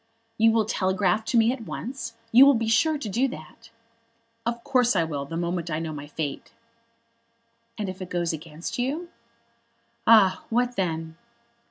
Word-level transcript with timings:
"You 0.39 0.51
will 0.51 0.65
telegraph 0.65 1.25
to 1.25 1.37
me 1.37 1.53
at 1.53 1.61
once? 1.67 2.15
You 2.31 2.47
will 2.47 2.55
be 2.55 2.67
sure 2.67 2.97
to 2.97 3.07
do 3.07 3.27
that?" 3.27 3.69
"Of 4.47 4.63
course 4.63 4.95
I 4.95 5.03
will, 5.03 5.25
the 5.25 5.37
moment 5.37 5.69
I 5.69 5.77
know 5.77 5.93
my 5.93 6.07
fate." 6.07 6.51
"And 7.77 7.87
if 7.87 8.01
it 8.01 8.09
goes 8.09 8.33
against 8.33 8.79
you?" 8.79 9.09
"Ah, 10.07 10.43
what 10.49 10.75
then?" 10.75 11.17